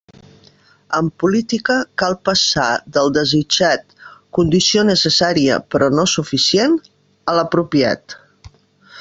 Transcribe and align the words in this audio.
En 0.99 1.09
política, 1.23 1.75
cal 2.03 2.15
passar 2.29 2.65
del 2.97 3.11
desitjat 3.17 3.93
—condició 3.99 4.87
necessària, 4.89 5.61
però 5.75 5.91
no 5.99 6.09
suficient— 6.15 6.77
a 7.35 7.39
l'apropiat. 7.41 8.19